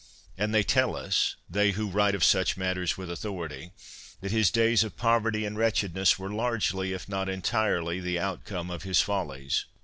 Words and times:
And 0.35 0.51
they 0.51 0.63
tell 0.63 0.95
us— 0.95 1.35
they 1.47 1.73
who 1.73 1.87
write 1.87 2.15
of 2.15 2.23
such 2.23 2.57
matters 2.57 2.97
with 2.97 3.11
authority— 3.11 3.71
that 4.21 4.31
his 4.31 4.49
days 4.49 4.83
of 4.83 4.97
poverty 4.97 5.45
and 5.45 5.55
wretchedness 5.55 6.17
were 6.17 6.33
largely, 6.33 6.91
if 6.91 7.07
not 7.07 7.29
entirely, 7.29 7.99
the 7.99 8.17
outcome 8.17 8.71
of 8.71 8.81
his 8.81 8.99
follies. 9.01 9.65